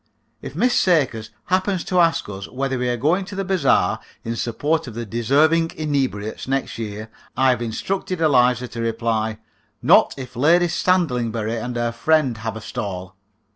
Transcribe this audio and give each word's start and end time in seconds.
If 0.41 0.55
Miss 0.55 0.73
Sakers 0.73 1.29
happens 1.45 1.83
to 1.83 1.99
ask 1.99 2.27
us 2.27 2.47
whether 2.47 2.79
we 2.79 2.89
are 2.89 2.97
going 2.97 3.23
to 3.25 3.35
the 3.35 3.45
bazaar 3.45 3.99
in 4.23 4.35
support 4.35 4.87
of 4.87 4.95
the 4.95 5.05
Deserving 5.05 5.69
Inebriates 5.77 6.47
next 6.47 6.79
year, 6.79 7.11
I 7.37 7.51
have 7.51 7.61
instructed 7.61 8.19
Eliza 8.19 8.67
to 8.69 8.81
reply: 8.81 9.37
"Not 9.79 10.15
if 10.17 10.35
Lady 10.35 10.69
Sandlingbury 10.69 11.55
and 11.63 11.75
her 11.75 11.91
friend 11.91 12.39
have 12.39 12.55
a 12.55 12.61
stall." 12.61 13.15